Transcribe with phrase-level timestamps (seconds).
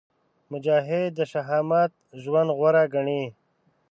[0.51, 1.91] مجاهد د شهامت
[2.21, 3.23] ژوند غوره ګڼي.